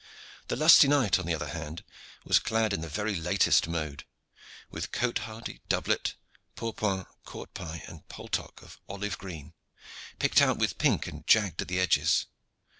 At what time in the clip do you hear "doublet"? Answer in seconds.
5.69-6.15